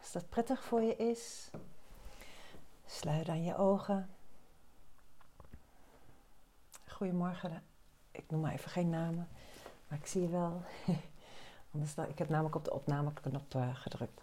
als 0.00 0.12
dat 0.12 0.28
prettig 0.28 0.62
voor 0.64 0.82
je 0.82 0.96
is, 0.96 1.50
sluit 2.86 3.26
dan 3.26 3.44
je 3.44 3.56
ogen. 3.56 4.10
Goedemorgen. 6.86 7.62
Ik 8.10 8.30
noem 8.30 8.40
maar 8.40 8.52
even 8.52 8.70
geen 8.70 8.90
namen, 8.90 9.28
maar 9.88 9.98
ik 9.98 10.06
zie 10.06 10.22
je 10.22 10.28
wel. 10.28 10.62
Anders, 11.72 11.94
ik 11.94 12.18
heb 12.18 12.28
namelijk 12.28 12.54
op 12.54 12.64
de 12.64 12.72
opnameknop 12.72 13.54
uh, 13.54 13.74
gedrukt. 13.74 14.22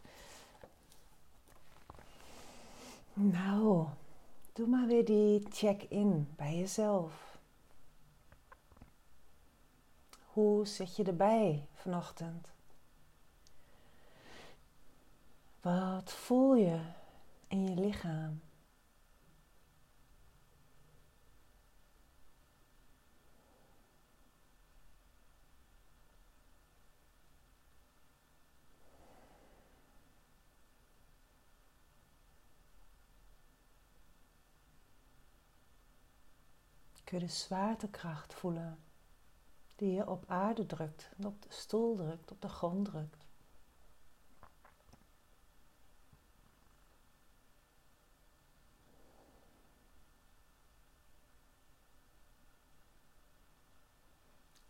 Nou, 3.14 3.88
doe 4.54 4.68
maar 4.68 4.88
weer 4.88 5.06
die 5.06 5.46
check-in 5.50 6.34
bij 6.36 6.58
jezelf. 6.58 7.38
Hoe 10.26 10.66
zit 10.68 10.96
je 10.96 11.04
erbij 11.04 11.68
vanochtend? 11.74 12.55
Wat 15.66 16.12
voel 16.12 16.56
je 16.56 16.80
in 17.48 17.68
je 17.68 17.76
lichaam? 17.76 18.42
kun 37.04 37.20
je 37.20 37.26
de 37.26 37.32
zwaartekracht 37.32 38.34
voelen 38.34 38.80
die 39.76 39.92
je 39.92 40.10
op 40.10 40.24
aarde 40.28 40.66
drukt, 40.66 41.10
op 41.24 41.42
de 41.42 41.54
stoel 41.54 41.96
drukt, 41.96 42.32
op 42.32 42.42
de 42.42 42.50
grond 42.50 42.86
drukt. 42.86 43.25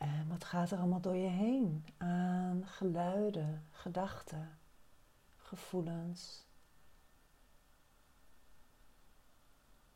En 0.06 0.28
wat 0.28 0.44
gaat 0.44 0.72
er 0.72 0.78
allemaal 0.78 1.02
door 1.02 1.16
je 1.16 1.28
heen 1.28 1.86
aan 1.98 2.68
geluiden, 2.68 3.68
gedachten, 3.72 4.60
gevoelens? 5.36 6.46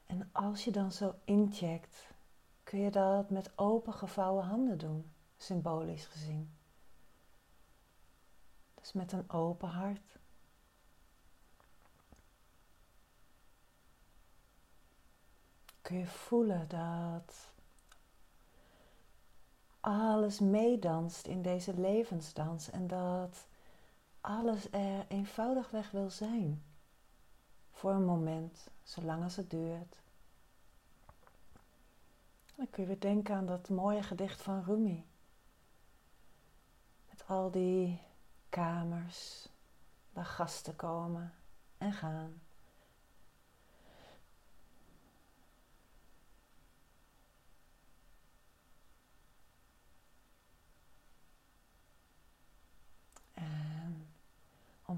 En 0.06 0.30
als 0.32 0.64
je 0.64 0.72
dan 0.72 0.92
zo 0.92 1.16
incheckt 1.24 2.08
kun 2.64 2.80
je 2.80 2.92
dat 2.92 3.30
met 3.30 3.58
open 3.58 3.94
gevouwen 3.94 4.46
handen 4.46 4.78
doen, 4.78 5.12
symbolisch 5.38 6.06
gezien. 6.06 6.58
Dus 8.74 8.94
met 8.94 9.12
een 9.12 9.30
open 9.30 9.70
hart. 9.70 10.20
Kun 15.82 15.98
je 15.98 16.08
voelen 16.08 16.68
dat 16.68 17.49
alles 19.90 20.40
meedanst 20.40 21.28
in 21.28 21.42
deze 21.42 21.80
levensdans 21.80 22.70
en 22.70 22.88
dat 22.88 23.48
alles 24.22 24.72
er 24.72 25.06
eenvoudigweg 25.08 25.92
wil 25.92 26.10
zijn. 26.10 26.64
Voor 27.72 27.92
een 27.92 28.06
moment, 28.06 28.68
zolang 28.84 29.24
als 29.24 29.36
het 29.36 29.50
duurt. 29.50 30.02
Dan 32.56 32.70
kun 32.70 32.84
je 32.84 32.90
weer 32.90 33.00
denken 33.00 33.36
aan 33.36 33.46
dat 33.46 33.70
mooie 33.70 34.04
gedicht 34.04 34.42
van 34.42 34.64
Rumi. 34.64 35.06
Met 37.10 37.24
al 37.28 37.52
die 37.52 38.02
kamers 38.50 39.50
waar 40.14 40.26
gasten 40.26 40.76
komen 40.76 41.34
en 41.78 41.94
gaan. 41.94 42.42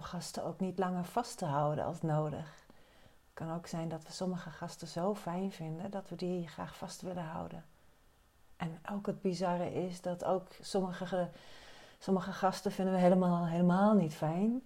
Gasten 0.01 0.44
ook 0.44 0.59
niet 0.59 0.79
langer 0.79 1.06
vast 1.06 1.38
te 1.38 1.45
houden 1.45 1.85
als 1.85 2.01
nodig 2.01 2.62
kan 3.34 3.53
ook 3.53 3.67
zijn 3.67 3.89
dat 3.89 4.03
we 4.03 4.12
sommige 4.12 4.50
gasten 4.50 4.88
zo 4.88 5.16
fijn 5.16 5.51
vinden 5.51 5.91
dat 5.91 6.09
we 6.09 6.16
die 6.16 6.47
graag 6.47 6.75
vast 6.78 7.01
willen 7.01 7.23
houden. 7.23 7.66
En 8.57 8.79
ook 8.91 9.06
het 9.06 9.22
bizarre 9.22 9.73
is 9.73 10.01
dat 10.01 10.23
ook 10.23 10.47
sommige, 10.62 11.29
sommige 12.00 12.31
gasten 12.31 12.72
vinden 12.72 12.94
we 12.94 13.00
helemaal, 13.00 13.47
helemaal 13.47 13.94
niet 13.94 14.13
fijn. 14.13 14.63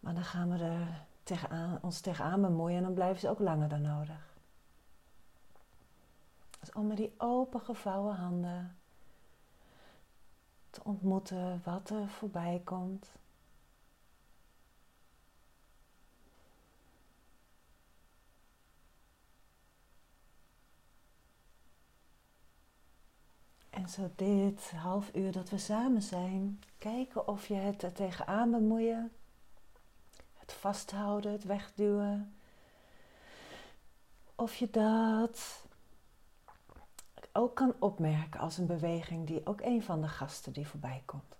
Maar 0.00 0.14
dan 0.14 0.24
gaan 0.24 0.50
we 0.50 0.64
er 0.64 1.04
tegenaan, 1.22 1.78
ons 1.82 2.00
tegenaan 2.00 2.40
bemoeien 2.40 2.76
en 2.76 2.82
dan 2.82 2.94
blijven 2.94 3.20
ze 3.20 3.28
ook 3.28 3.38
langer 3.38 3.68
dan 3.68 3.82
nodig. 3.82 4.28
Dus 6.60 6.72
om 6.72 6.86
met 6.86 6.96
die 6.96 7.14
open 7.16 7.60
gevouwen 7.60 8.14
handen 8.14 8.76
te 10.70 10.80
ontmoeten 10.84 11.60
wat 11.64 11.90
er 11.90 12.08
voorbij 12.08 12.60
komt. 12.64 13.10
En 23.80 23.88
zo 23.88 24.10
dit 24.16 24.70
half 24.70 25.14
uur 25.14 25.32
dat 25.32 25.50
we 25.50 25.58
samen 25.58 26.02
zijn, 26.02 26.62
kijken 26.78 27.28
of 27.28 27.46
je 27.46 27.54
het 27.54 27.82
er 27.82 27.92
tegenaan 27.92 28.50
bemoeien, 28.50 29.12
het 30.34 30.52
vasthouden, 30.52 31.32
het 31.32 31.44
wegduwen. 31.44 32.34
Of 34.34 34.54
je 34.54 34.70
dat 34.70 35.64
ook 37.32 37.56
kan 37.56 37.74
opmerken 37.78 38.40
als 38.40 38.58
een 38.58 38.66
beweging 38.66 39.26
die 39.26 39.46
ook 39.46 39.60
een 39.60 39.82
van 39.82 40.00
de 40.00 40.08
gasten 40.08 40.52
die 40.52 40.66
voorbij 40.66 41.02
komt. 41.04 41.36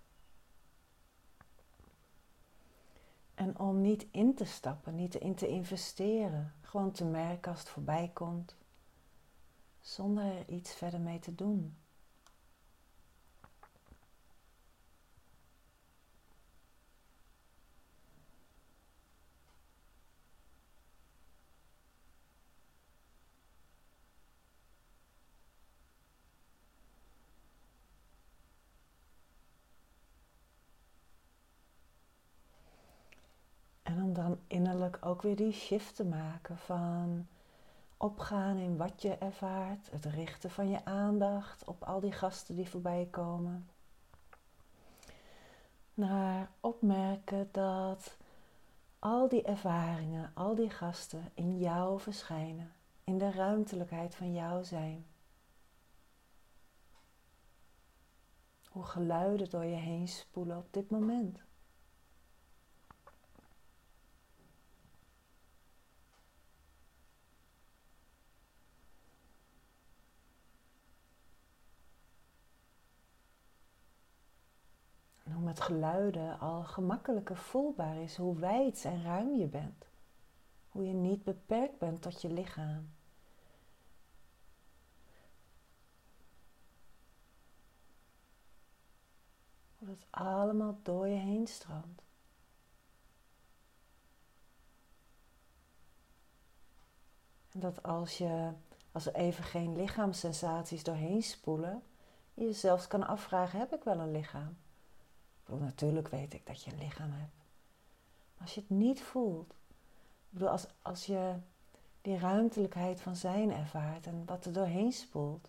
En 3.35 3.59
om 3.59 3.81
niet 3.81 4.07
in 4.11 4.35
te 4.35 4.45
stappen, 4.45 4.95
niet 4.95 5.15
in 5.15 5.35
te 5.35 5.49
investeren, 5.49 6.55
gewoon 6.61 6.93
te 6.93 7.05
merken 7.05 7.51
als 7.51 7.61
het 7.61 7.69
voorbij 7.69 8.11
komt, 8.15 8.57
zonder 9.81 10.25
er 10.25 10.49
iets 10.49 10.75
verder 10.75 11.01
mee 11.01 11.19
te 11.19 11.35
doen. 11.35 11.75
Dan 34.23 34.39
innerlijk 34.47 34.99
ook 35.01 35.23
weer 35.23 35.37
die 35.37 35.53
shift 35.53 35.97
te 35.97 36.05
maken 36.05 36.59
van 36.59 37.27
opgaan 37.97 38.57
in 38.57 38.77
wat 38.77 39.03
je 39.03 39.15
ervaart, 39.15 39.91
het 39.91 40.05
richten 40.05 40.51
van 40.51 40.69
je 40.69 40.85
aandacht 40.85 41.65
op 41.65 41.83
al 41.83 42.01
die 42.01 42.13
gasten 42.13 42.57
die 42.57 42.69
voorbij 42.69 43.09
komen. 43.11 43.69
Naar 45.95 46.51
opmerken 46.61 47.49
dat 47.53 48.17
al 48.99 49.29
die 49.29 49.43
ervaringen, 49.43 50.31
al 50.35 50.55
die 50.55 50.71
gasten 50.71 51.31
in 51.35 51.59
jou 51.59 52.01
verschijnen, 52.01 52.73
in 53.05 53.19
de 53.19 53.31
ruimtelijkheid 53.31 54.15
van 54.15 54.33
jou 54.33 54.65
zijn. 54.65 55.07
Hoe 58.69 58.85
geluiden 58.85 59.51
door 59.51 59.65
je 59.65 59.77
heen 59.77 60.09
spoelen 60.09 60.57
op 60.57 60.73
dit 60.73 60.91
moment. 60.91 61.50
Met 75.51 75.61
geluiden 75.61 76.39
al 76.39 76.63
gemakkelijker 76.63 77.37
voelbaar 77.37 77.97
is 77.97 78.17
hoe 78.17 78.39
wijd 78.39 78.85
en 78.85 79.03
ruim 79.03 79.35
je 79.35 79.47
bent. 79.47 79.89
Hoe 80.69 80.87
je 80.87 80.93
niet 80.93 81.25
beperkt 81.25 81.79
bent 81.79 82.03
tot 82.03 82.23
je 82.23 82.33
lichaam. 82.33 82.91
Hoe 89.79 89.89
het 89.89 90.07
allemaal 90.11 90.79
door 90.83 91.07
je 91.07 91.19
heen 91.19 91.47
stroomt. 91.47 92.03
En 97.53 97.61
dat 97.61 97.83
als, 97.83 98.19
je, 98.19 98.53
als 98.93 99.07
er 99.07 99.15
even 99.15 99.45
geen 99.45 99.77
lichaamssensaties 99.77 100.85
doorheen 100.85 101.23
spoelen, 101.23 101.83
je 102.35 102.45
je 102.45 102.53
zelfs 102.53 102.87
kan 102.87 103.07
afvragen: 103.07 103.59
heb 103.59 103.75
ik 103.75 103.85
wel 103.85 103.99
een 103.99 104.13
lichaam? 104.13 104.57
Natuurlijk 105.59 106.09
weet 106.09 106.35
ik 106.35 106.47
dat 106.47 106.63
je 106.65 106.71
een 106.73 106.79
lichaam 106.79 107.11
hebt. 107.11 107.35
Maar 108.35 108.43
als 108.43 108.55
je 108.55 108.61
het 108.61 108.71
niet 108.71 109.03
voelt. 109.03 109.55
Bedoel, 110.31 110.49
als, 110.49 110.67
als 110.83 111.07
je 111.07 111.35
die 112.03 112.19
ruimtelijkheid 112.19 113.01
van 113.01 113.17
zijn 113.17 113.53
ervaart 113.53 114.07
en 114.07 114.23
wat 114.27 114.45
er 114.45 114.53
doorheen 114.53 114.93
spoelt. 114.93 115.49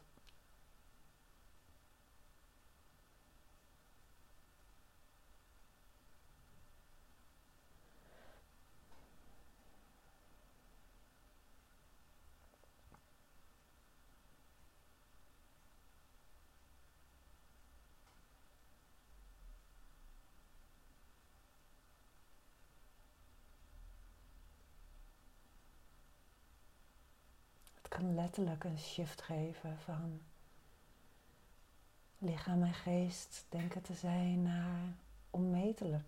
kan 28.01 28.09
letterlijk 28.21 28.63
een 28.63 28.79
shift 28.79 29.21
geven 29.21 29.79
van 29.79 30.21
lichaam 32.17 32.63
en 32.63 32.73
geest 32.73 33.45
denken 33.49 33.81
te 33.81 33.93
zijn 33.93 34.41
naar 34.41 34.95
onmetelijk. 35.29 36.05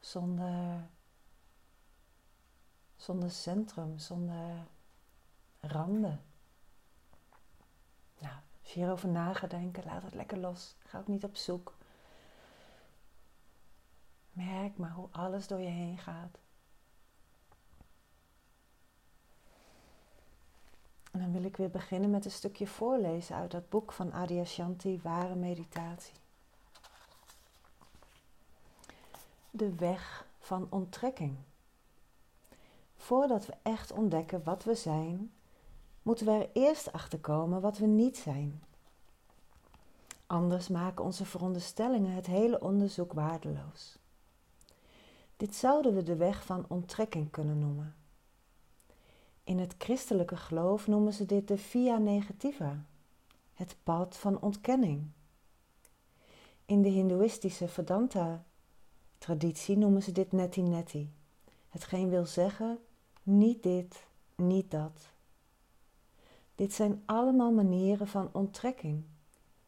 Zonder, 0.00 0.86
zonder 2.96 3.30
centrum, 3.30 3.98
zonder 3.98 4.66
randen. 5.60 6.20
Nou, 8.18 8.34
als 8.62 8.72
je 8.72 8.78
hierover 8.80 9.08
na 9.08 9.34
gaat 9.34 9.50
denken, 9.50 9.84
laat 9.84 10.02
het 10.02 10.14
lekker 10.14 10.38
los. 10.38 10.74
Ga 10.78 10.98
ook 10.98 11.08
niet 11.08 11.24
op 11.24 11.36
zoek. 11.36 11.74
Merk 14.32 14.76
maar 14.76 14.92
hoe 14.92 15.08
alles 15.10 15.46
door 15.46 15.60
je 15.60 15.68
heen 15.68 15.98
gaat. 15.98 16.38
En 21.16 21.22
dan 21.22 21.32
wil 21.32 21.44
ik 21.44 21.56
weer 21.56 21.70
beginnen 21.70 22.10
met 22.10 22.24
een 22.24 22.30
stukje 22.30 22.66
voorlezen 22.66 23.36
uit 23.36 23.50
dat 23.50 23.68
boek 23.68 23.92
van 23.92 24.12
Adyashanti, 24.12 25.00
Ware 25.02 25.34
Meditatie. 25.34 26.14
De 29.50 29.74
weg 29.74 30.26
van 30.40 30.66
onttrekking. 30.70 31.36
Voordat 32.96 33.46
we 33.46 33.54
echt 33.62 33.92
ontdekken 33.92 34.44
wat 34.44 34.64
we 34.64 34.74
zijn, 34.74 35.32
moeten 36.02 36.26
we 36.26 36.32
er 36.32 36.50
eerst 36.52 36.92
achter 36.92 37.18
komen 37.18 37.60
wat 37.60 37.78
we 37.78 37.86
niet 37.86 38.16
zijn. 38.16 38.62
Anders 40.26 40.68
maken 40.68 41.04
onze 41.04 41.24
veronderstellingen 41.24 42.14
het 42.14 42.26
hele 42.26 42.60
onderzoek 42.60 43.12
waardeloos. 43.12 43.98
Dit 45.36 45.54
zouden 45.54 45.94
we 45.94 46.02
de 46.02 46.16
weg 46.16 46.44
van 46.44 46.64
onttrekking 46.68 47.30
kunnen 47.30 47.58
noemen. 47.58 47.94
In 49.46 49.58
het 49.58 49.74
christelijke 49.78 50.36
geloof 50.36 50.86
noemen 50.86 51.12
ze 51.12 51.26
dit 51.26 51.48
de 51.48 51.58
via 51.58 51.98
negativa, 51.98 52.84
het 53.54 53.76
pad 53.82 54.16
van 54.16 54.40
ontkenning. 54.40 55.06
In 56.64 56.82
de 56.82 56.88
hindoeïstische 56.88 57.68
Vedanta-traditie 57.68 59.76
noemen 59.76 60.02
ze 60.02 60.12
dit 60.12 60.32
neti 60.32 60.62
neti, 60.62 61.12
hetgeen 61.68 62.08
wil 62.08 62.26
zeggen 62.26 62.78
niet 63.22 63.62
dit, 63.62 64.06
niet 64.34 64.70
dat. 64.70 65.08
Dit 66.54 66.72
zijn 66.72 67.02
allemaal 67.04 67.52
manieren 67.52 68.08
van 68.08 68.28
onttrekking, 68.32 69.04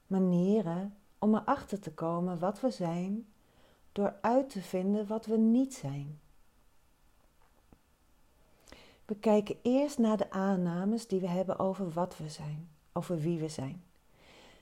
manieren 0.06 0.96
om 1.18 1.34
erachter 1.34 1.80
te 1.80 1.92
komen 1.92 2.38
wat 2.38 2.60
we 2.60 2.70
zijn 2.70 3.32
door 3.92 4.14
uit 4.20 4.50
te 4.50 4.62
vinden 4.62 5.06
wat 5.06 5.26
we 5.26 5.36
niet 5.36 5.74
zijn. 5.74 6.20
We 9.08 9.16
kijken 9.16 9.56
eerst 9.62 9.98
naar 9.98 10.16
de 10.16 10.30
aannames 10.30 11.06
die 11.06 11.20
we 11.20 11.28
hebben 11.28 11.58
over 11.58 11.90
wat 11.90 12.16
we 12.16 12.28
zijn, 12.28 12.68
over 12.92 13.18
wie 13.18 13.38
we 13.38 13.48
zijn. 13.48 13.82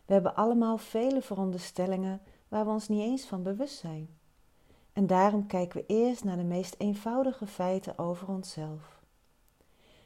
We 0.05 0.13
hebben 0.13 0.35
allemaal 0.35 0.79
vele 0.79 1.23
veronderstellingen 1.23 2.21
waar 2.49 2.65
we 2.65 2.71
ons 2.71 2.89
niet 2.89 3.01
eens 3.01 3.25
van 3.25 3.43
bewust 3.43 3.79
zijn. 3.79 4.09
En 4.93 5.07
daarom 5.07 5.47
kijken 5.47 5.81
we 5.81 5.87
eerst 5.87 6.25
naar 6.25 6.37
de 6.37 6.45
meest 6.45 6.75
eenvoudige 6.79 7.47
feiten 7.47 7.99
over 7.99 8.29
onszelf. 8.29 9.01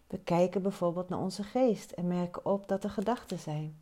We 0.07 0.19
kijken 0.19 0.63
bijvoorbeeld 0.63 1.09
naar 1.09 1.19
onze 1.19 1.43
geest 1.43 1.91
en 1.91 2.09
merken 2.09 2.45
op 2.45 2.69
dat 2.69 2.85
er 2.85 2.91
gedachten 2.91 3.39
zijn. 3.39 3.81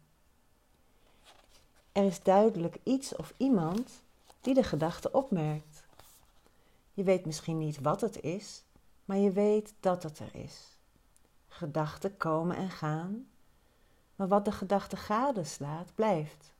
Er 1.92 2.04
is 2.04 2.22
duidelijk 2.22 2.78
iets 2.82 3.16
of 3.16 3.34
iemand 3.36 4.02
die 4.40 4.54
de 4.54 4.62
gedachte 4.62 5.12
opmerkt. 5.12 5.82
Je 6.92 7.02
weet 7.02 7.26
misschien 7.26 7.58
niet 7.58 7.80
wat 7.80 8.00
het 8.00 8.20
is, 8.20 8.62
maar 9.08 9.16
je 9.16 9.32
weet 9.32 9.74
dat 9.80 10.02
het 10.02 10.18
er 10.18 10.34
is. 10.34 10.78
Gedachten 11.48 12.16
komen 12.16 12.56
en 12.56 12.70
gaan, 12.70 13.28
maar 14.16 14.28
wat 14.28 14.44
de 14.44 14.52
gedachte 14.52 14.96
gadeslaat, 14.96 15.94
blijft. 15.94 16.52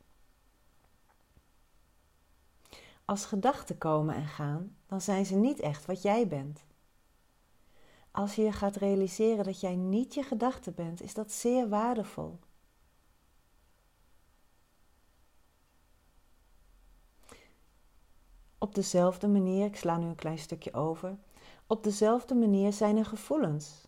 Als 3.05 3.25
gedachten 3.25 3.77
komen 3.77 4.15
en 4.15 4.27
gaan, 4.27 4.75
dan 4.85 5.01
zijn 5.01 5.25
ze 5.25 5.35
niet 5.35 5.59
echt 5.59 5.85
wat 5.85 6.01
jij 6.01 6.27
bent. 6.27 6.65
Als 8.11 8.35
je 8.35 8.41
je 8.41 8.51
gaat 8.51 8.75
realiseren 8.75 9.45
dat 9.45 9.59
jij 9.59 9.75
niet 9.75 10.13
je 10.13 10.23
gedachte 10.23 10.71
bent, 10.71 11.01
is 11.01 11.13
dat 11.13 11.31
zeer 11.31 11.69
waardevol. 11.69 12.39
Op 18.57 18.75
dezelfde 18.75 19.27
manier, 19.27 19.65
ik 19.65 19.75
sla 19.75 19.97
nu 19.97 20.05
een 20.05 20.15
klein 20.15 20.39
stukje 20.39 20.73
over, 20.73 21.17
op 21.69 21.83
dezelfde 21.83 22.35
manier 22.35 22.73
zijn 22.73 22.97
er 22.97 23.05
gevoelens. 23.05 23.87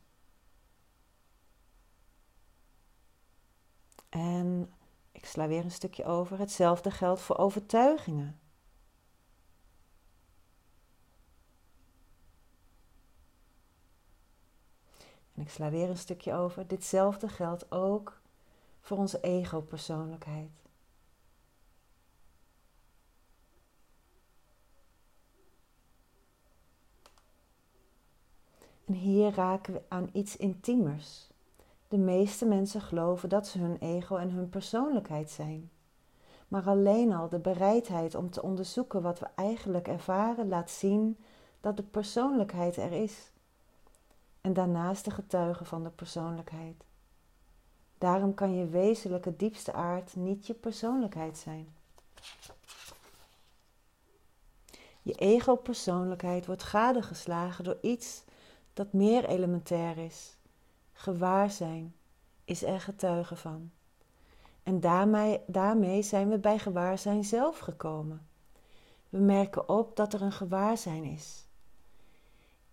En 4.09 4.73
ik 5.11 5.25
sla 5.25 5.47
weer 5.47 5.63
een 5.63 5.71
stukje 5.71 6.05
over. 6.05 6.39
Hetzelfde 6.39 6.91
geldt 6.91 7.21
voor 7.21 7.37
overtuigingen. 7.37 8.39
En 15.33 15.41
ik 15.41 15.49
sla 15.49 15.69
weer 15.69 15.89
een 15.89 15.97
stukje 15.97 16.33
over. 16.33 16.67
Ditzelfde 16.67 17.27
geldt 17.27 17.71
ook 17.71 18.21
voor 18.81 18.97
onze 18.97 19.19
ego-persoonlijkheid. 19.21 20.60
En 28.91 28.97
hier 28.97 29.33
raken 29.33 29.73
we 29.73 29.81
aan 29.87 30.09
iets 30.13 30.37
intiemers. 30.37 31.29
De 31.87 31.97
meeste 31.97 32.45
mensen 32.45 32.81
geloven 32.81 33.29
dat 33.29 33.47
ze 33.47 33.59
hun 33.59 33.77
ego 33.77 34.15
en 34.15 34.31
hun 34.31 34.49
persoonlijkheid 34.49 35.29
zijn. 35.29 35.69
Maar 36.47 36.67
alleen 36.67 37.13
al 37.13 37.29
de 37.29 37.39
bereidheid 37.39 38.15
om 38.15 38.29
te 38.29 38.41
onderzoeken 38.41 39.01
wat 39.01 39.19
we 39.19 39.27
eigenlijk 39.35 39.87
ervaren 39.87 40.47
laat 40.47 40.69
zien 40.69 41.17
dat 41.61 41.77
de 41.77 41.83
persoonlijkheid 41.83 42.77
er 42.77 42.91
is. 42.91 43.31
En 44.41 44.53
daarnaast 44.53 45.05
de 45.05 45.11
getuige 45.11 45.65
van 45.65 45.83
de 45.83 45.89
persoonlijkheid. 45.89 46.83
Daarom 47.97 48.33
kan 48.33 48.55
je 48.55 48.67
wezenlijke 48.67 49.35
diepste 49.35 49.73
aard 49.73 50.15
niet 50.15 50.47
je 50.47 50.53
persoonlijkheid 50.53 51.37
zijn. 51.37 51.73
Je 55.01 55.13
ego-persoonlijkheid 55.13 56.45
wordt 56.45 56.63
gadegeslagen 56.63 57.63
door 57.63 57.77
iets 57.81 58.23
dat 58.73 58.93
meer 58.93 59.25
elementair 59.25 59.97
is. 59.97 60.37
Gewaarzijn 60.91 61.95
is 62.45 62.63
er 62.63 62.81
getuige 62.81 63.35
van. 63.35 63.71
En 64.63 64.79
daarmee, 64.79 65.39
daarmee 65.47 66.01
zijn 66.01 66.29
we 66.29 66.39
bij 66.39 66.59
gewaarzijn 66.59 67.23
zelf 67.23 67.59
gekomen. 67.59 68.27
We 69.09 69.19
merken 69.19 69.69
op 69.69 69.95
dat 69.95 70.13
er 70.13 70.21
een 70.21 70.31
gewaarzijn 70.31 71.03
is. 71.03 71.45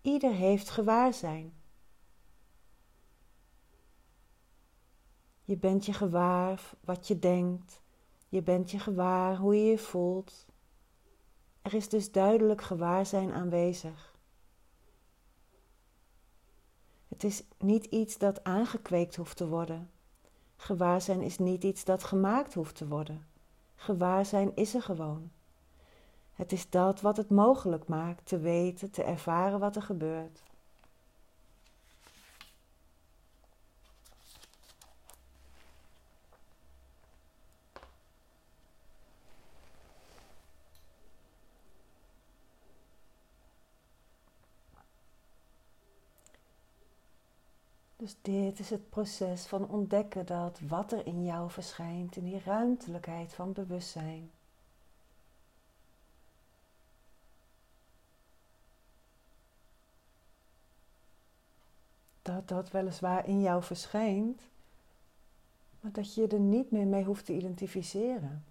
Ieder 0.01 0.33
heeft 0.33 0.69
gewaarzijn. 0.69 1.53
Je 5.43 5.57
bent 5.57 5.85
je 5.85 5.93
gewaar 5.93 6.71
wat 6.81 7.07
je 7.07 7.19
denkt. 7.19 7.81
Je 8.27 8.41
bent 8.41 8.71
je 8.71 8.79
gewaar 8.79 9.35
hoe 9.37 9.55
je 9.55 9.69
je 9.69 9.77
voelt. 9.77 10.45
Er 11.61 11.73
is 11.73 11.89
dus 11.89 12.11
duidelijk 12.11 12.61
gewaarzijn 12.61 13.33
aanwezig. 13.33 14.18
Het 17.19 17.31
is 17.31 17.43
niet 17.57 17.85
iets 17.85 18.17
dat 18.17 18.43
aangekweekt 18.43 19.15
hoeft 19.15 19.37
te 19.37 19.47
worden. 19.47 19.89
Gewaarzijn 20.55 21.21
is 21.21 21.37
niet 21.37 21.63
iets 21.63 21.83
dat 21.83 22.03
gemaakt 22.03 22.53
hoeft 22.53 22.75
te 22.75 22.87
worden. 22.87 23.25
Gewaarzijn 23.75 24.55
is 24.55 24.73
er 24.73 24.81
gewoon. 24.81 25.31
Het 26.33 26.51
is 26.51 26.69
dat 26.69 27.01
wat 27.01 27.17
het 27.17 27.29
mogelijk 27.29 27.87
maakt 27.87 28.25
te 28.25 28.39
weten, 28.39 28.91
te 28.91 29.03
ervaren 29.03 29.59
wat 29.59 29.75
er 29.75 29.81
gebeurt. 29.81 30.43
Dus 48.09 48.17
dit 48.21 48.59
is 48.59 48.69
het 48.69 48.89
proces 48.89 49.45
van 49.45 49.67
ontdekken 49.67 50.25
dat 50.25 50.59
wat 50.67 50.91
er 50.91 51.05
in 51.05 51.25
jou 51.25 51.51
verschijnt, 51.51 52.15
in 52.15 52.23
die 52.23 52.41
ruimtelijkheid 52.45 53.33
van 53.33 53.53
bewustzijn. 53.53 54.31
Dat 62.21 62.47
dat 62.47 62.71
weliswaar 62.71 63.27
in 63.27 63.41
jou 63.41 63.63
verschijnt, 63.63 64.41
maar 65.79 65.91
dat 65.91 66.13
je 66.13 66.27
er 66.27 66.39
niet 66.39 66.71
meer 66.71 66.87
mee 66.87 67.03
hoeft 67.03 67.25
te 67.25 67.33
identificeren. 67.33 68.43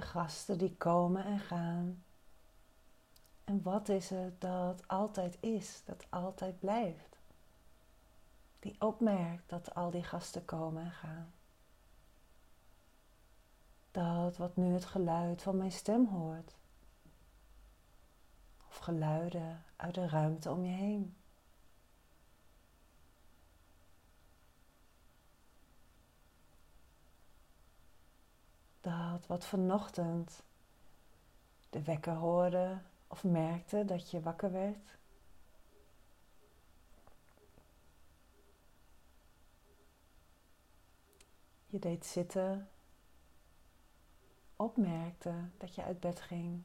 De 0.00 0.06
gasten 0.06 0.58
die 0.58 0.76
komen 0.76 1.24
en 1.24 1.38
gaan. 1.38 2.04
En 3.44 3.62
wat 3.62 3.88
is 3.88 4.10
het 4.10 4.40
dat 4.40 4.88
altijd 4.88 5.36
is, 5.40 5.82
dat 5.84 6.06
altijd 6.08 6.60
blijft? 6.60 7.18
Die 8.58 8.76
opmerkt 8.78 9.48
dat 9.48 9.74
al 9.74 9.90
die 9.90 10.02
gasten 10.02 10.44
komen 10.44 10.84
en 10.84 10.90
gaan. 10.90 11.32
Dat 13.90 14.36
wat 14.36 14.56
nu 14.56 14.72
het 14.72 14.84
geluid 14.84 15.42
van 15.42 15.56
mijn 15.56 15.72
stem 15.72 16.06
hoort. 16.06 16.54
Of 18.68 18.76
geluiden 18.76 19.64
uit 19.76 19.94
de 19.94 20.08
ruimte 20.08 20.50
om 20.50 20.64
je 20.64 20.72
heen. 20.72 21.16
Dat 28.80 29.26
wat 29.26 29.46
vanochtend 29.46 30.42
de 31.70 31.82
wekker 31.82 32.14
hoorde 32.14 32.78
of 33.06 33.24
merkte 33.24 33.84
dat 33.84 34.10
je 34.10 34.20
wakker 34.20 34.52
werd. 34.52 34.98
Je 41.66 41.78
deed 41.78 42.06
zitten, 42.06 42.68
opmerkte 44.56 45.34
dat 45.58 45.74
je 45.74 45.82
uit 45.82 46.00
bed 46.00 46.20
ging. 46.20 46.62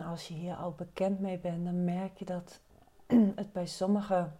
En 0.00 0.06
als 0.06 0.28
je 0.28 0.34
hier 0.34 0.54
al 0.54 0.72
bekend 0.72 1.20
mee 1.20 1.38
bent, 1.38 1.64
dan 1.64 1.84
merk 1.84 2.18
je 2.18 2.24
dat 2.24 2.60
het 3.40 3.52
bij 3.52 3.66
sommige 3.66 4.30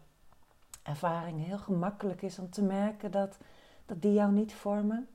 ervaringen 0.83 1.45
heel 1.45 1.59
gemakkelijk 1.59 2.23
is 2.23 2.39
om 2.39 2.51
te 2.51 2.63
merken 2.63 3.11
dat, 3.11 3.39
dat 3.87 4.03
die 4.03 4.13
jou 4.13 4.33
niet 4.33 4.55
vormen. 4.55 5.09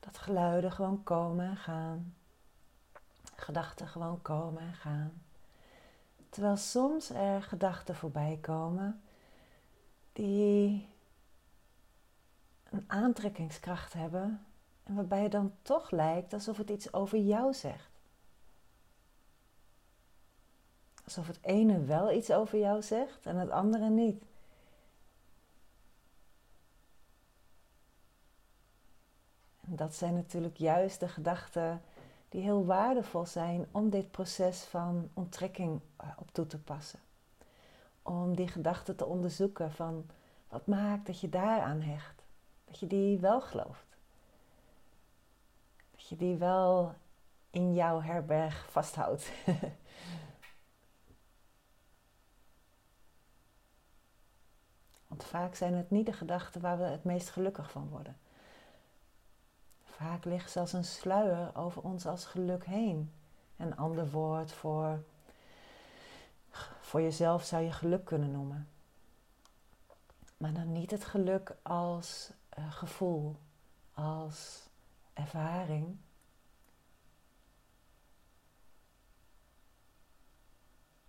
Dat 0.00 0.18
geluiden 0.18 0.72
gewoon 0.72 1.02
komen 1.02 1.46
en 1.48 1.56
gaan. 1.56 2.14
Gedachten 3.34 3.88
gewoon 3.88 4.22
komen 4.22 4.62
en 4.62 4.74
gaan. 4.74 5.22
Terwijl 6.28 6.56
soms 6.56 7.10
er 7.10 7.42
gedachten 7.42 7.94
voorbij 7.94 8.38
komen 8.40 9.02
die 10.12 10.88
een 12.70 12.84
aantrekkingskracht 12.86 13.92
hebben 13.92 14.46
en 14.82 14.94
waarbij 14.94 15.22
het 15.22 15.32
dan 15.32 15.52
toch 15.62 15.90
lijkt 15.90 16.32
alsof 16.32 16.56
het 16.56 16.70
iets 16.70 16.92
over 16.92 17.18
jou 17.18 17.54
zegt. 17.54 17.95
Alsof 21.06 21.26
het 21.26 21.38
ene 21.42 21.84
wel 21.84 22.12
iets 22.12 22.30
over 22.30 22.58
jou 22.58 22.82
zegt 22.82 23.26
en 23.26 23.36
het 23.36 23.50
andere 23.50 23.88
niet. 23.88 24.24
En 29.60 29.76
dat 29.76 29.94
zijn 29.94 30.14
natuurlijk 30.14 30.56
juist 30.56 31.00
de 31.00 31.08
gedachten 31.08 31.82
die 32.28 32.42
heel 32.42 32.64
waardevol 32.64 33.26
zijn 33.26 33.66
om 33.70 33.90
dit 33.90 34.10
proces 34.10 34.62
van 34.62 35.10
onttrekking 35.14 35.80
eh, 35.96 36.08
op 36.18 36.32
toe 36.32 36.46
te 36.46 36.58
passen. 36.58 36.98
Om 38.02 38.36
die 38.36 38.48
gedachten 38.48 38.96
te 38.96 39.04
onderzoeken 39.04 39.72
van 39.72 40.06
wat 40.48 40.66
maakt 40.66 41.06
dat 41.06 41.20
je 41.20 41.28
daaraan 41.28 41.80
hecht. 41.80 42.22
Dat 42.64 42.78
je 42.78 42.86
die 42.86 43.18
wel 43.18 43.40
gelooft. 43.40 43.96
Dat 45.90 46.08
je 46.08 46.16
die 46.16 46.36
wel 46.36 46.94
in 47.50 47.74
jouw 47.74 48.00
herberg 48.00 48.66
vasthoudt. 48.70 49.30
Want 55.16 55.28
vaak 55.28 55.54
zijn 55.54 55.74
het 55.74 55.90
niet 55.90 56.06
de 56.06 56.12
gedachten 56.12 56.60
waar 56.60 56.78
we 56.78 56.84
het 56.84 57.04
meest 57.04 57.30
gelukkig 57.30 57.70
van 57.70 57.88
worden. 57.88 58.16
Vaak 59.84 60.24
ligt 60.24 60.50
zelfs 60.50 60.72
een 60.72 60.84
sluier 60.84 61.56
over 61.56 61.82
ons 61.82 62.06
als 62.06 62.24
geluk 62.24 62.64
heen. 62.66 63.12
Een 63.56 63.76
ander 63.76 64.10
woord 64.10 64.52
voor, 64.52 65.02
voor 66.80 67.00
jezelf 67.00 67.44
zou 67.44 67.62
je 67.62 67.72
geluk 67.72 68.04
kunnen 68.04 68.30
noemen. 68.30 68.68
Maar 70.36 70.52
dan 70.52 70.72
niet 70.72 70.90
het 70.90 71.04
geluk 71.04 71.56
als 71.62 72.30
uh, 72.58 72.72
gevoel, 72.72 73.36
als 73.94 74.68
ervaring. 75.12 75.96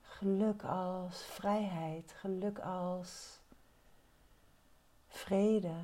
Geluk 0.02 0.64
als 0.64 1.22
vrijheid, 1.22 2.12
geluk 2.12 2.60
als 2.60 3.40
vrede, 5.18 5.76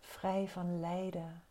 vrij 0.00 0.48
van 0.48 0.80
lijden. 0.80 1.42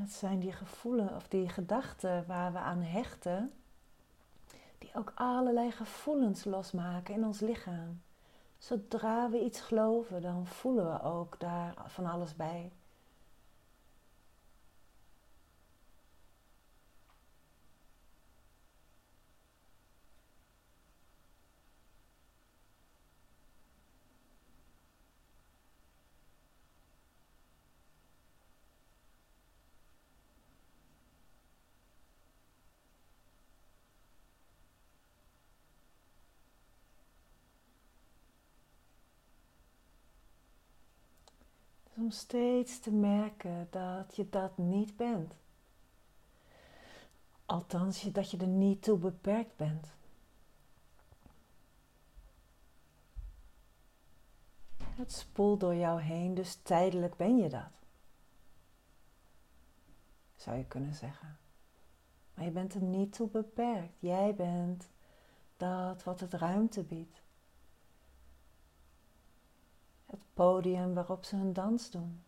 Het 0.00 0.12
zijn 0.12 0.38
die 0.38 0.52
gevoelens 0.52 1.12
of 1.12 1.28
die 1.28 1.48
gedachten 1.48 2.24
waar 2.26 2.52
we 2.52 2.58
aan 2.58 2.82
hechten, 2.82 3.52
die 4.78 4.90
ook 4.94 5.12
allerlei 5.14 5.70
gevoelens 5.70 6.44
losmaken 6.44 7.14
in 7.14 7.24
ons 7.24 7.40
lichaam. 7.40 8.02
Zodra 8.58 9.30
we 9.30 9.44
iets 9.44 9.60
geloven, 9.60 10.22
dan 10.22 10.46
voelen 10.46 10.92
we 10.92 11.02
ook 11.02 11.40
daar 11.40 11.74
van 11.86 12.06
alles 12.06 12.36
bij. 12.36 12.72
Steeds 42.12 42.80
te 42.80 42.90
merken 42.90 43.68
dat 43.70 44.16
je 44.16 44.28
dat 44.28 44.58
niet 44.58 44.96
bent. 44.96 45.34
Althans, 47.46 48.02
dat 48.02 48.30
je 48.30 48.36
er 48.36 48.46
niet 48.46 48.82
toe 48.82 48.98
beperkt 48.98 49.56
bent. 49.56 49.86
Het 54.76 55.12
spoelt 55.12 55.60
door 55.60 55.74
jou 55.74 56.00
heen, 56.00 56.34
dus 56.34 56.54
tijdelijk 56.54 57.16
ben 57.16 57.36
je 57.36 57.48
dat. 57.48 57.70
Zou 60.36 60.56
je 60.56 60.64
kunnen 60.64 60.94
zeggen. 60.94 61.38
Maar 62.34 62.44
je 62.44 62.50
bent 62.50 62.74
er 62.74 62.82
niet 62.82 63.12
toe 63.12 63.28
beperkt. 63.28 63.94
Jij 63.98 64.34
bent 64.34 64.88
dat 65.56 66.04
wat 66.04 66.20
het 66.20 66.32
ruimte 66.32 66.82
biedt 66.82 67.22
het 70.10 70.24
podium 70.34 70.94
waarop 70.94 71.24
ze 71.24 71.36
hun 71.36 71.52
dans 71.52 71.90
doen. 71.90 72.22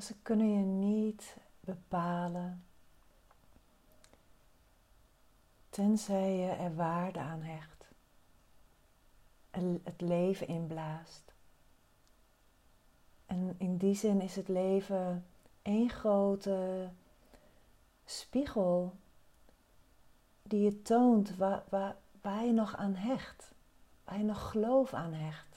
Maar 0.00 0.08
ze 0.08 0.22
kunnen 0.22 0.50
je 0.50 0.64
niet 0.64 1.36
bepalen 1.60 2.64
tenzij 5.70 6.36
je 6.36 6.50
er 6.50 6.74
waarde 6.74 7.18
aan 7.18 7.42
hecht 7.42 7.84
het 9.84 10.00
leven 10.00 10.46
inblaast. 10.48 11.32
En 13.26 13.54
in 13.58 13.76
die 13.76 13.94
zin 13.94 14.20
is 14.20 14.36
het 14.36 14.48
leven 14.48 15.26
één 15.62 15.90
grote 15.90 16.88
spiegel 18.04 18.94
die 20.42 20.60
je 20.60 20.82
toont 20.82 21.36
waar, 21.36 21.62
waar, 21.68 21.96
waar 22.20 22.44
je 22.44 22.52
nog 22.52 22.76
aan 22.76 22.94
hecht, 22.94 23.52
waar 24.04 24.18
je 24.18 24.24
nog 24.24 24.50
geloof 24.50 24.94
aan 24.94 25.12
hecht. 25.12 25.49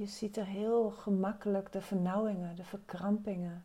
Je 0.00 0.06
ziet 0.06 0.36
er 0.36 0.46
heel 0.46 0.90
gemakkelijk 0.90 1.72
de 1.72 1.80
vernauwingen, 1.80 2.56
de 2.56 2.64
verkrampingen. 2.64 3.64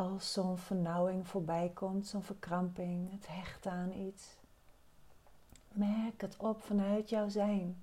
Als 0.00 0.32
zo'n 0.32 0.58
vernauwing 0.58 1.26
voorbij 1.26 1.70
komt, 1.74 2.06
zo'n 2.06 2.22
verkramping, 2.22 3.10
het 3.12 3.26
hechten 3.26 3.72
aan 3.72 3.92
iets, 3.92 4.36
merk 5.68 6.20
het 6.20 6.36
op 6.36 6.62
vanuit 6.62 7.08
jouw 7.08 7.28
zijn. 7.28 7.82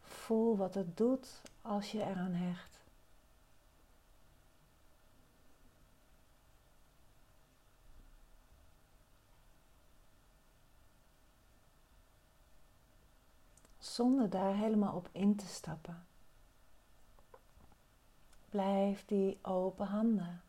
Voel 0.00 0.56
wat 0.56 0.74
het 0.74 0.96
doet 0.96 1.42
als 1.60 1.92
je 1.92 2.02
eraan 2.02 2.32
hecht. 2.32 2.80
Zonder 13.78 14.30
daar 14.30 14.54
helemaal 14.54 14.96
op 14.96 15.08
in 15.12 15.36
te 15.36 15.46
stappen. 15.46 16.11
Blijf 18.52 19.04
die 19.04 19.38
open 19.42 19.86
handen. 19.86 20.40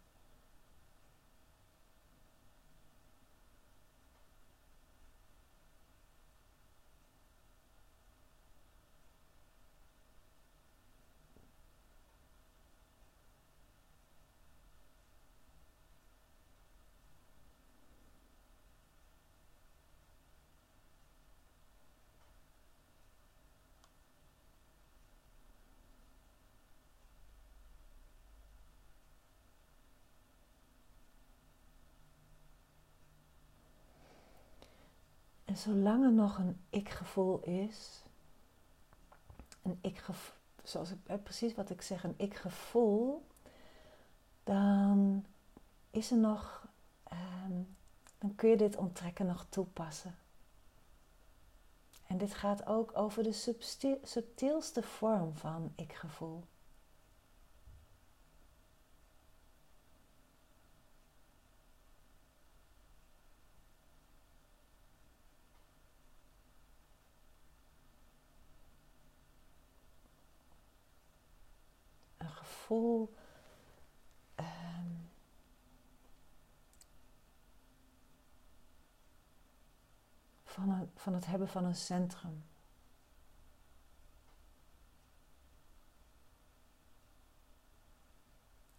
Zolang 35.64 36.04
er 36.04 36.12
nog 36.12 36.38
een 36.38 36.62
ik-gevoel 36.70 37.40
is, 37.40 38.04
een 39.62 39.78
ik 39.82 40.04
zoals 40.64 40.92
ik, 40.92 41.24
precies 41.24 41.56
wat 41.56 41.70
ik 41.70 41.82
zeg, 41.82 42.04
een 42.04 42.14
ik-gevoel, 42.18 43.28
dan 44.44 45.26
is 45.92 46.12
er 46.12 46.18
nog, 46.18 46.68
ehm, 47.04 47.62
dan 48.18 48.36
kun 48.36 48.50
je 48.50 48.58
dit 48.58 48.76
onttrekken 48.76 49.26
nog 49.26 49.46
toepassen. 49.50 50.18
En 52.08 52.18
dit 52.18 52.34
gaat 52.34 52.66
ook 52.66 52.98
over 52.98 53.24
de 53.24 53.58
subtielste 54.04 54.84
vorm 54.84 55.36
van 55.36 55.72
ik-gevoel. 55.76 56.44
Ehm, 74.36 74.48
van, 80.44 80.90
van 80.96 81.14
het 81.14 81.26
hebben 81.26 81.48
van 81.48 81.66
een 81.66 81.76
centrum. 81.76 82.44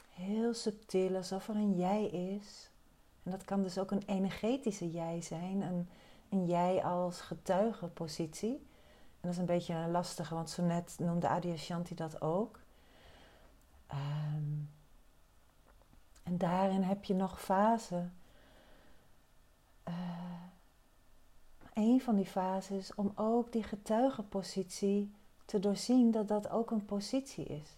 Heel 0.08 0.54
subtiel, 0.54 1.16
alsof 1.16 1.48
er 1.48 1.56
een 1.56 1.76
jij 1.76 2.04
is. 2.06 2.70
En 3.22 3.30
dat 3.30 3.44
kan 3.44 3.62
dus 3.62 3.78
ook 3.78 3.90
een 3.90 4.02
energetische 4.06 4.90
jij 4.90 5.20
zijn, 5.22 5.62
een, 5.62 5.88
een 6.28 6.46
jij 6.46 6.84
als 6.84 7.20
getuigenpositie. 7.20 8.54
En 8.54 9.20
dat 9.20 9.30
is 9.30 9.38
een 9.38 9.46
beetje 9.46 9.74
een 9.74 9.90
lastige, 9.90 10.34
want 10.34 10.50
zo 10.50 10.62
net 10.62 10.98
noemde 10.98 11.28
Adi 11.28 11.52
Ashanti 11.52 11.94
dat 11.94 12.20
ook. 12.20 12.63
Um, 13.94 14.70
en 16.22 16.38
daarin 16.38 16.82
heb 16.82 17.04
je 17.04 17.14
nog 17.14 17.42
fasen. 17.42 18.16
Uh, 19.88 20.42
een 21.72 22.00
van 22.00 22.16
die 22.16 22.26
fases 22.26 22.78
is 22.78 22.94
om 22.94 23.12
ook 23.14 23.52
die 23.52 23.62
getuigenpositie 23.62 25.14
te 25.44 25.58
doorzien 25.58 26.10
dat 26.10 26.28
dat 26.28 26.48
ook 26.48 26.70
een 26.70 26.84
positie 26.84 27.44
is. 27.44 27.76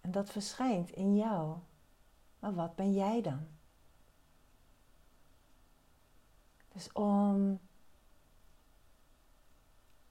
En 0.00 0.10
dat 0.10 0.30
verschijnt 0.30 0.90
in 0.90 1.16
jou. 1.16 1.56
Maar 2.38 2.54
wat 2.54 2.74
ben 2.74 2.92
jij 2.92 3.22
dan? 3.22 3.46
Dus 6.68 6.92
om 6.92 7.60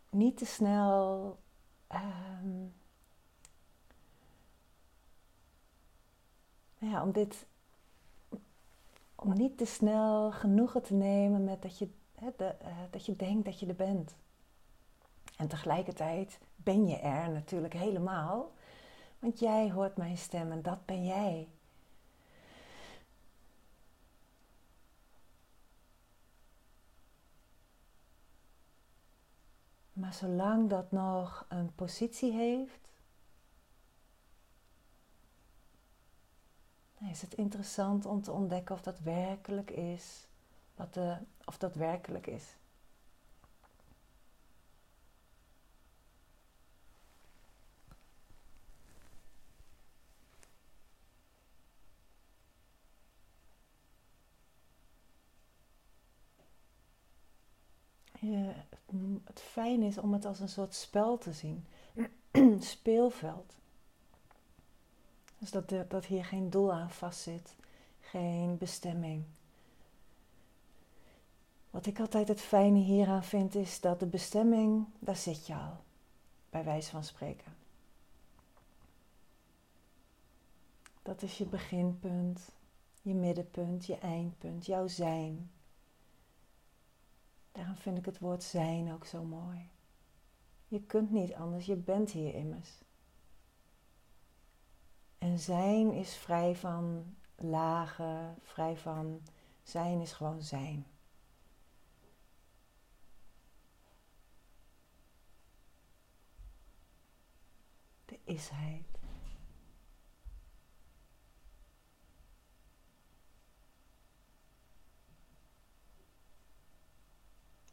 niet 0.10 0.38
te 0.38 0.46
snel 0.46 1.38
um, 1.92 2.74
ja, 6.80 7.04
om 7.04 7.12
dit 7.12 7.46
om 9.16 9.34
niet 9.34 9.58
te 9.58 9.66
snel 9.66 10.32
genoegen 10.32 10.82
te 10.82 10.94
nemen 10.94 11.44
met 11.44 11.62
dat 11.62 11.78
je, 11.78 11.90
hè, 12.16 12.30
de, 12.38 12.56
uh, 12.62 12.68
dat 12.90 13.06
je 13.06 13.16
denkt 13.16 13.46
dat 13.46 13.60
je 13.60 13.66
er 13.66 13.76
bent. 13.76 14.16
En 15.38 15.48
tegelijkertijd 15.48 16.40
ben 16.56 16.88
je 16.88 16.98
er 16.98 17.30
natuurlijk 17.30 17.74
helemaal, 17.74 18.52
want 19.20 19.40
jij 19.40 19.72
hoort 19.72 19.98
mijn 19.98 20.18
stem 20.18 20.52
en 20.52 20.62
dat 20.62 20.86
ben 20.86 21.06
jij. 21.06 21.48
Maar 29.94 30.14
zolang 30.14 30.70
dat 30.70 30.92
nog 30.92 31.46
een 31.50 31.76
positie 31.76 32.32
heeft, 32.32 32.89
is 37.00 37.22
het 37.22 37.34
interessant 37.34 38.06
om 38.06 38.22
te 38.22 38.32
ontdekken 38.32 38.76
of 38.76 38.82
dat 38.82 39.00
werkelijk 39.00 39.72
is. 39.72 40.28
Wat 40.76 41.00
of 41.46 41.58
dat 41.58 41.76
werkelijk 41.76 42.28
is. 42.28 42.58
het 59.24 59.42
fijn 59.42 59.84
is 59.84 59.98
om 59.98 60.14
het 60.14 60.26
als 60.26 60.40
een 60.40 60.50
soort 60.50 60.76
spel 60.76 61.18
te 61.18 61.34
zien. 61.34 61.66
Speelveld. 62.60 63.58
Dus 65.40 65.52
dat, 65.52 65.74
dat 65.90 66.06
hier 66.06 66.26
geen 66.26 66.50
doel 66.50 66.74
aan 66.74 66.92
vastzit, 66.92 67.56
geen 68.00 68.58
bestemming. 68.58 69.24
Wat 71.70 71.86
ik 71.86 72.00
altijd 72.00 72.28
het 72.28 72.42
fijne 72.42 72.80
hieraan 72.80 73.24
vind, 73.24 73.56
is 73.56 73.80
dat 73.80 74.00
de 74.00 74.06
bestemming, 74.06 74.86
daar 75.00 75.16
zit 75.16 75.48
je 75.48 75.54
al, 75.54 75.78
bij 76.50 76.64
wijze 76.64 76.90
van 76.90 77.04
spreken. 77.04 77.56
Dat 81.02 81.22
is 81.22 81.38
je 81.38 81.46
beginpunt, 81.46 82.52
je 83.02 83.14
middenpunt, 83.14 83.86
je 83.86 83.98
eindpunt, 83.98 84.66
jouw 84.66 84.88
zijn. 84.88 85.52
Daarom 87.52 87.76
vind 87.76 87.98
ik 87.98 88.06
het 88.06 88.20
woord 88.20 88.44
zijn 88.44 88.94
ook 88.94 89.06
zo 89.06 89.24
mooi. 89.24 89.70
Je 90.68 90.82
kunt 90.82 91.12
niet 91.12 91.34
anders, 91.34 91.66
je 91.66 91.76
bent 91.76 92.12
hier 92.12 92.36
immers. 92.36 92.70
En 95.20 95.40
zijn 95.40 95.94
is 95.94 96.16
vrij 96.16 96.56
van 96.56 97.16
lagen, 97.36 98.38
vrij 98.42 98.78
van 98.78 99.22
zijn 99.64 100.02
is 100.02 100.14
gewoon 100.14 100.42
zijn. 100.42 100.88
De 108.06 108.20
isheid. 108.24 109.00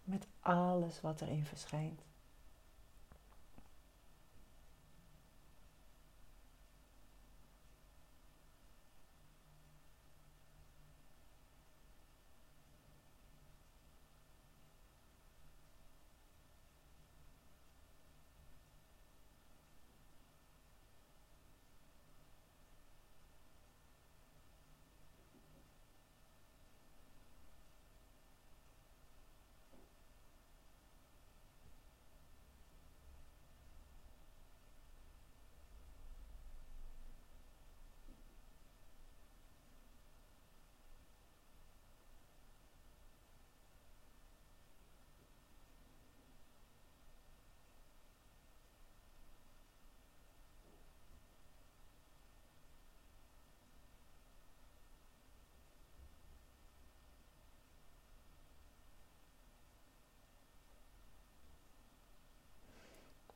Met 0.04 0.26
alles 0.40 1.00
wat 1.00 1.20
erin 1.20 1.44
verschijnt. 1.44 2.05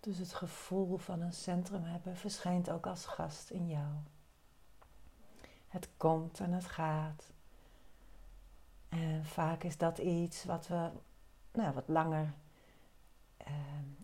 Dus 0.00 0.18
het 0.18 0.32
gevoel 0.32 0.96
van 0.96 1.20
een 1.20 1.32
centrum 1.32 1.82
hebben 1.82 2.16
verschijnt 2.16 2.70
ook 2.70 2.86
als 2.86 3.06
gast 3.06 3.50
in 3.50 3.68
jou. 3.68 3.94
Het 5.68 5.88
komt 5.96 6.40
en 6.40 6.52
het 6.52 6.64
gaat. 6.64 7.32
En 8.88 9.24
vaak 9.24 9.62
is 9.62 9.76
dat 9.76 9.98
iets 9.98 10.44
wat 10.44 10.68
we 10.68 10.90
nou, 11.52 11.74
wat 11.74 11.88
langer 11.88 12.34
uh, 13.48 13.54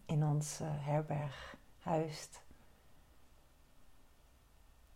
in 0.07 0.25
ons 0.25 0.61
uh, 0.61 0.69
herberg 0.71 1.57
huist. 1.79 2.43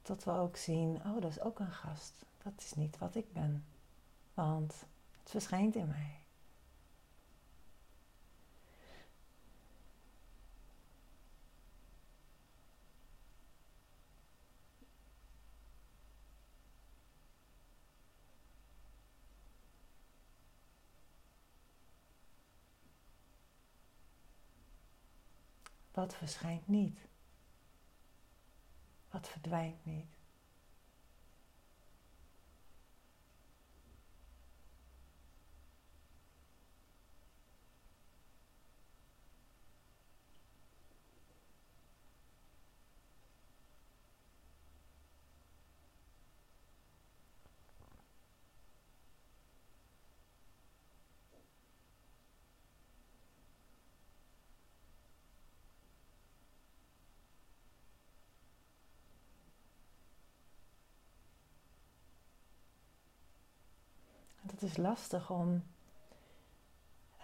Tot 0.03 0.25
we 0.25 0.31
ook 0.31 0.57
zien, 0.57 0.97
oh 1.05 1.21
dat 1.21 1.31
is 1.31 1.41
ook 1.41 1.59
een 1.59 1.73
gast. 1.73 2.25
Dat 2.43 2.53
is 2.57 2.75
niet 2.75 2.99
wat 2.99 3.15
ik 3.15 3.33
ben. 3.33 3.65
Want 4.35 4.75
het 5.21 5.31
verschijnt 5.31 5.75
in 5.75 5.89
mij. 5.89 6.20
Wat 26.01 26.15
verschijnt 26.15 26.69
niet? 26.69 27.09
Wat 29.11 29.29
verdwijnt 29.29 29.85
niet? 29.85 30.20
Het 64.61 64.71
is 64.71 64.77
lastig 64.77 65.31
om 65.31 65.63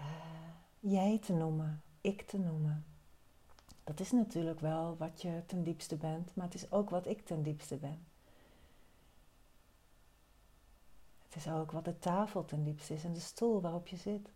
uh, 0.00 0.06
jij 0.80 1.18
te 1.18 1.32
noemen, 1.32 1.82
ik 2.00 2.22
te 2.22 2.38
noemen. 2.38 2.84
Dat 3.84 4.00
is 4.00 4.12
natuurlijk 4.12 4.60
wel 4.60 4.96
wat 4.96 5.22
je 5.22 5.42
ten 5.46 5.62
diepste 5.62 5.96
bent, 5.96 6.34
maar 6.34 6.44
het 6.44 6.54
is 6.54 6.72
ook 6.72 6.90
wat 6.90 7.06
ik 7.06 7.26
ten 7.26 7.42
diepste 7.42 7.76
ben. 7.76 8.06
Het 11.26 11.36
is 11.36 11.48
ook 11.48 11.70
wat 11.70 11.84
de 11.84 11.98
tafel 11.98 12.44
ten 12.44 12.64
diepste 12.64 12.94
is 12.94 13.04
en 13.04 13.12
de 13.12 13.20
stoel 13.20 13.60
waarop 13.60 13.88
je 13.88 13.96
zit. 13.96 14.28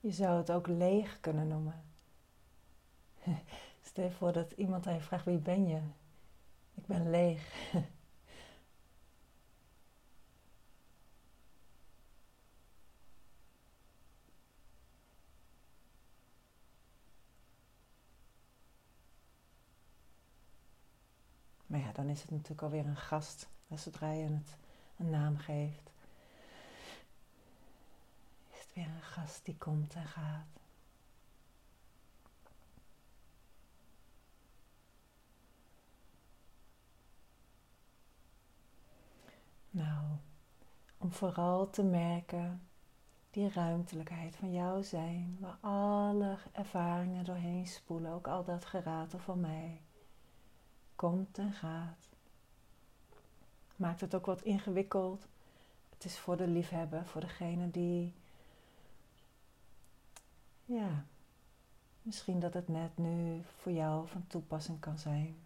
Je 0.00 0.10
zou 0.12 0.38
het 0.38 0.50
ook 0.50 0.66
leeg 0.66 1.20
kunnen 1.20 1.48
noemen. 1.48 1.82
Stel 3.82 4.04
je 4.04 4.10
voor 4.10 4.32
dat 4.32 4.52
iemand 4.52 4.86
aan 4.86 4.94
je 4.94 5.00
vraagt: 5.00 5.24
wie 5.24 5.38
ben 5.38 5.66
je? 5.66 5.80
Ik 6.74 6.86
ben 6.86 7.10
leeg. 7.10 7.72
Maar 21.72 21.80
ja, 21.80 21.92
dan 21.92 22.08
is 22.08 22.22
het 22.22 22.30
natuurlijk 22.30 22.62
alweer 22.62 22.86
een 22.86 22.96
gast, 22.96 23.48
zodra 23.74 24.12
je 24.12 24.24
het 24.24 24.56
een 24.96 25.10
naam 25.10 25.36
geeft. 25.36 25.90
Weer 28.72 28.86
een 28.86 29.02
gast 29.02 29.44
die 29.44 29.56
komt 29.56 29.94
en 29.94 30.06
gaat. 30.06 30.60
Nou, 39.70 40.04
om 40.98 41.12
vooral 41.12 41.70
te 41.70 41.82
merken 41.82 42.66
die 43.30 43.48
ruimtelijkheid 43.48 44.36
van 44.36 44.52
jouw 44.52 44.82
zijn, 44.82 45.36
waar 45.40 45.58
alle 45.60 46.38
ervaringen 46.52 47.24
doorheen 47.24 47.66
spoelen, 47.66 48.12
ook 48.12 48.28
al 48.28 48.44
dat 48.44 48.64
geratel 48.64 49.18
van 49.18 49.40
mij, 49.40 49.80
komt 50.96 51.38
en 51.38 51.52
gaat. 51.52 52.08
Maakt 53.76 54.00
het 54.00 54.14
ook 54.14 54.26
wat 54.26 54.42
ingewikkeld. 54.42 55.26
Het 55.90 56.04
is 56.04 56.18
voor 56.18 56.36
de 56.36 56.46
liefhebber, 56.46 57.06
voor 57.06 57.20
degene 57.20 57.70
die 57.70 58.14
ja, 60.64 61.04
misschien 62.02 62.40
dat 62.40 62.54
het 62.54 62.68
net 62.68 62.98
nu 62.98 63.42
voor 63.60 63.72
jou 63.72 64.08
van 64.08 64.26
toepassing 64.26 64.80
kan 64.80 64.98
zijn. 64.98 65.36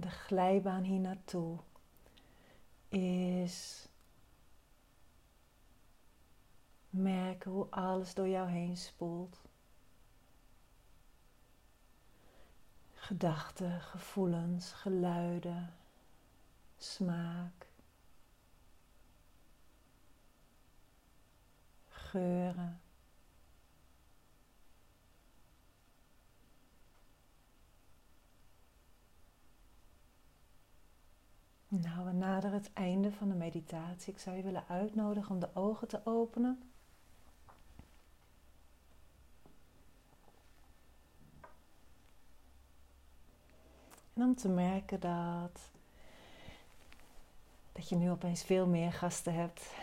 de 0.00 0.10
glijbaan 0.10 0.82
hier 0.82 1.00
naartoe 1.00 1.58
is 2.88 3.88
merken 6.90 7.50
hoe 7.50 7.66
alles 7.70 8.14
door 8.14 8.28
jou 8.28 8.48
heen 8.48 8.76
spoelt. 8.76 9.40
Gedachten, 12.94 13.80
gevoelens, 13.80 14.72
geluiden, 14.72 15.74
smaak, 16.76 17.66
geuren. 21.88 22.80
Nou, 31.68 32.04
we 32.04 32.12
naderen 32.12 32.52
het 32.52 32.72
einde 32.72 33.12
van 33.12 33.28
de 33.28 33.34
meditatie. 33.34 34.12
Ik 34.12 34.18
zou 34.18 34.36
je 34.36 34.42
willen 34.42 34.64
uitnodigen 34.68 35.30
om 35.34 35.40
de 35.40 35.48
ogen 35.54 35.88
te 35.88 36.00
openen. 36.04 36.62
En 44.14 44.22
om 44.22 44.36
te 44.36 44.48
merken 44.48 45.00
dat, 45.00 45.70
dat 47.72 47.88
je 47.88 47.96
nu 47.96 48.10
opeens 48.10 48.42
veel 48.42 48.66
meer 48.66 48.92
gasten 48.92 49.34
hebt. 49.34 49.74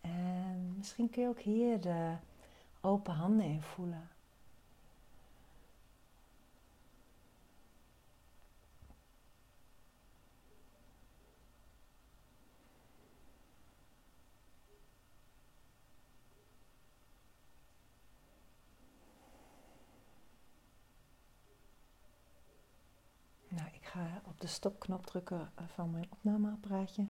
En 0.00 0.74
misschien 0.76 1.10
kun 1.10 1.22
je 1.22 1.28
ook 1.28 1.40
hier 1.40 1.80
de 1.80 2.14
open 2.80 3.14
handen 3.14 3.46
in 3.46 3.62
voelen. 3.62 4.08
Ga 23.90 24.20
op 24.24 24.40
de 24.40 24.46
stopknop 24.46 25.06
drukken 25.06 25.52
van 25.74 25.90
mijn 25.90 26.06
opnameapparaatje. 26.10 26.98